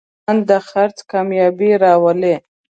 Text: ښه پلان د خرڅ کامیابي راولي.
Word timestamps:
ښه 0.03 0.07
پلان 0.19 0.37
د 0.49 0.51
خرڅ 0.67 0.97
کامیابي 1.11 1.71
راولي. 1.83 2.35